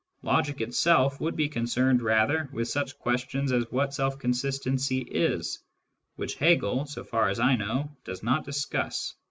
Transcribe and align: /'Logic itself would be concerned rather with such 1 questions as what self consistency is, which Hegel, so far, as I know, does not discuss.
/'Logic 0.23 0.61
itself 0.61 1.21
would 1.21 1.35
be 1.35 1.47
concerned 1.47 2.01
rather 2.01 2.49
with 2.51 2.67
such 2.67 2.93
1 2.93 3.01
questions 3.03 3.51
as 3.51 3.65
what 3.69 3.93
self 3.93 4.17
consistency 4.17 4.97
is, 5.01 5.59
which 6.15 6.33
Hegel, 6.37 6.87
so 6.87 7.03
far, 7.03 7.29
as 7.29 7.39
I 7.39 7.55
know, 7.55 7.95
does 8.03 8.23
not 8.23 8.43
discuss. 8.43 9.13